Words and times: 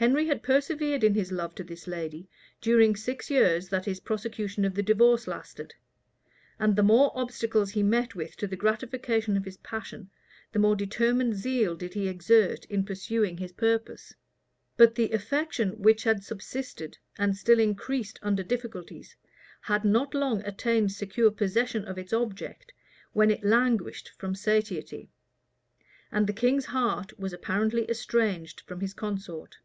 Henry 0.00 0.26
had 0.28 0.44
persevered 0.44 1.02
in 1.02 1.14
his 1.14 1.32
love 1.32 1.56
to 1.56 1.64
this 1.64 1.88
lady 1.88 2.28
during 2.60 2.94
six 2.94 3.30
years 3.32 3.68
that 3.70 3.84
his 3.84 3.98
prosecution 3.98 4.64
of 4.64 4.76
the 4.76 4.80
divorce 4.82 5.26
lasted; 5.26 5.74
and 6.56 6.76
the 6.76 6.84
more 6.84 7.10
obstacles 7.18 7.72
he 7.72 7.82
met 7.82 8.14
with 8.14 8.36
to 8.36 8.46
the 8.46 8.54
gratification 8.54 9.36
of 9.36 9.44
his 9.44 9.56
passion, 9.56 10.08
the 10.52 10.58
more 10.60 10.76
determined 10.76 11.34
zeal 11.34 11.74
did 11.74 11.94
he 11.94 12.06
exert 12.06 12.64
in 12.66 12.84
pursuing 12.84 13.38
his 13.38 13.50
purpose. 13.50 14.14
But 14.76 14.94
the 14.94 15.10
affection 15.10 15.82
which 15.82 16.04
had 16.04 16.22
subsisted, 16.22 16.96
and 17.18 17.36
still 17.36 17.58
increased 17.58 18.20
under 18.22 18.44
difficulties, 18.44 19.16
had 19.62 19.84
not 19.84 20.14
long 20.14 20.42
attained 20.42 20.92
secure 20.92 21.32
possession 21.32 21.84
of 21.86 21.98
its 21.98 22.12
object, 22.12 22.72
when 23.14 23.32
it 23.32 23.42
languished 23.42 24.12
from 24.16 24.36
satiety; 24.36 25.10
and 26.12 26.28
the 26.28 26.32
king's 26.32 26.66
heart 26.66 27.18
was 27.18 27.32
apparently 27.32 27.84
estranged 27.90 28.60
from 28.60 28.78
his 28.78 28.94
consort. 28.94 29.56